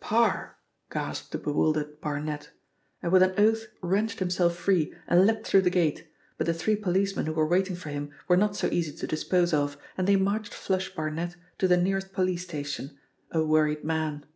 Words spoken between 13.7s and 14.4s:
man.